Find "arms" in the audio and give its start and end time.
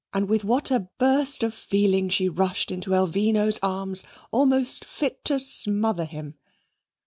3.61-4.03